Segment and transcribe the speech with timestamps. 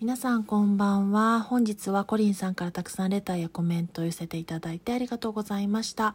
[0.00, 1.42] 皆さんこんばんは。
[1.42, 6.14] 本日はコリンさんからたくさんレターやコメントを寄せていただいてありがとうございました。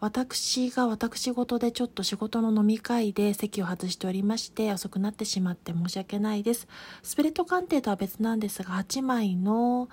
[0.00, 6.66] 私が私事でちょっと仕事の飲み会で席を外しておりまして遅くなってしまって申し訳ないです。
[7.04, 9.88] スプレッド鑑定とは別なんですが8枚の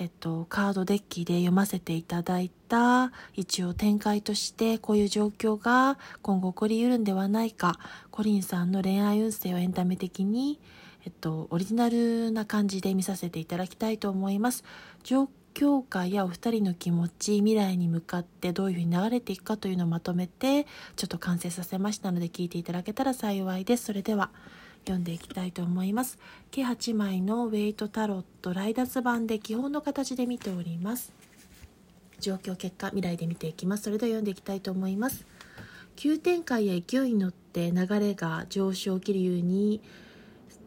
[0.00, 7.78] えっと、カードデッキで読ませていただいた一応展開としてこういう状況が今後起こり得るんではないか
[8.10, 10.58] コリンさんの恋愛運勢をエンタメ的に
[11.06, 14.64] えっと、オリジナルな感じで見させていただきたいと思います。
[15.04, 20.66] 状況下やお二人の気持ち、未来に向かってどういうふうに流れていくかというのをまとめて、
[20.96, 23.84] ちょっと完成させましたので聞いていただけたら幸いです。
[23.84, 24.30] それでは、
[24.80, 26.18] 読んでいきたいと思います。
[26.50, 31.12] 計8枚のウェイトタロットライダス版で基本の形で見ております。
[32.18, 33.84] 状況結果未来で見ていきます。
[33.84, 35.24] それでは読んでいきたいと思います。
[35.94, 39.80] 急展開や勢いに乗って流れが上昇気流に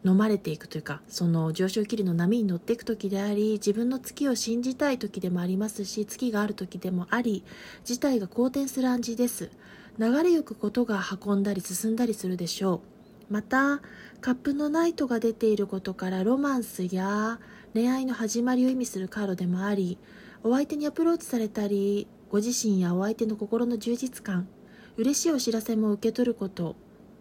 [0.04, 7.44] 飲まれていくというかその上昇気流の波に乗っていく時であり自分の月を信じたい時でもありますし月がある時でもあり
[7.84, 9.50] 事態が好転する暗示です。
[9.98, 12.80] 流れゆくことが運んだり進んだりするでしょ
[13.28, 13.32] う。
[13.32, 13.82] また
[14.20, 17.38] カップのナイトが出ていることからロマンスや
[17.74, 19.98] 恋愛の始まりを意味するカードでもあり
[20.42, 24.48] お相手にアプローチされたりご自身やお相手の心の充実感
[24.96, 26.74] 嬉しいお知らせも受け取ること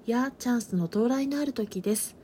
[0.08, 2.19] やチャンスの到来のある時です。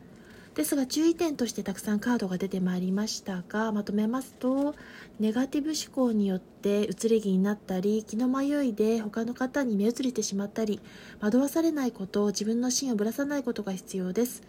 [0.55, 4.73] ですが注意点としてたくさんカードが出てまいりましたがまとめますと
[5.19, 10.79] ネガティブ思考によって移り気になったり気の迷いで他の方に目移りしてしまったり
[11.19, 14.43] 惑わされないこと自分の芯をぶらさないことが必要です。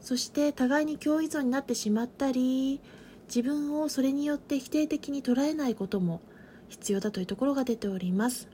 [0.00, 2.80] そして互いに共依存になってしまったり
[3.26, 6.22] 自分をそれによって否定的に捉えないことも
[6.70, 8.48] 必要だというところが出ております。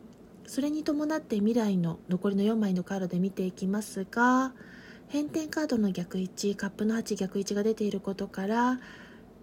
[0.49, 4.53] それに伴って未来の残りの4枚のカードで見ていきますが
[5.09, 8.81] 変転カードの逆位置カップの8逆位置が出ていることから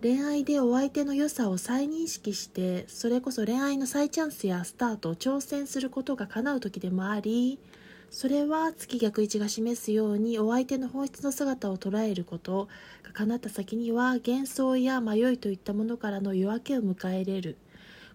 [0.01, 7.59] 恋愛でお相手の良さを再認識してそれこそ恋愛の再チャンスやスタートを挑戦することが叶う時でもあり
[8.09, 12.67] それは月逆位置が示すようにお相手の本質の姿を捉えること
[13.01, 17.57] が叶った先には幻想や迷いといったものからの夜明けを迎えれる。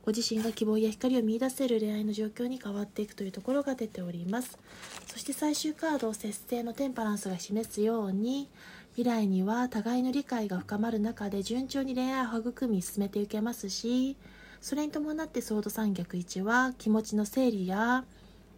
[0.09, 4.59] ご自身が希望や光を見いだせる恋愛の状況に変わっていくというところが出ております。
[5.07, 8.49] そして最終カード節制のテンパランスが示すように
[8.93, 14.17] 未来には互いの理解が深まる中で順調に恋愛を育み進めていけますし
[14.63, 18.07] それに伴ってソード三逆1は気持ちの整理や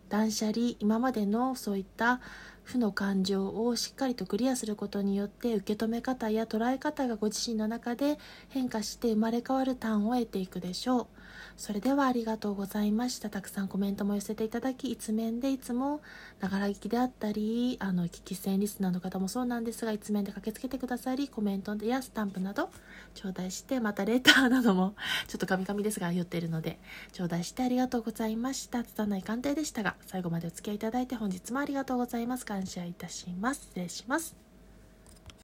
[0.08, 2.20] 断捨離今までのそういった
[2.62, 11.19] 負の感情をしっかりとクリアすることによって受け止め方や捉え方がご自身の中で変化して生まれ変わるターンを得ていくでしょう。
[11.56, 13.30] それではありがとうございました。
[13.30, 16.00] たくさんコメントも寄せていただき一面でいつも
[16.40, 22.70] ながら聞きであったりあの聞き戦リスナーの方もそうなんですが一面で駆けつけてくださりコメントやスタンプなど
[23.14, 24.94] 頂戴してまたレターなども
[25.28, 26.78] ちょっとカミカミですが寄っているので
[27.12, 28.84] 頂戴してありがとうございました。
[28.84, 32.46] 拙い鑑定でしたが最後までお付き合いいただいて本日もありがとうございます。
[32.46, 33.62] 感謝いたします。
[33.62, 34.49] 失礼します。